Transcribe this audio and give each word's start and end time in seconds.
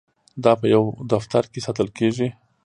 دا 0.43 0.51
په 0.59 0.65
یو 0.73 0.83
دفتر 1.11 1.43
کې 1.51 1.59
ساتل 1.65 1.87
کیږي. 1.97 2.27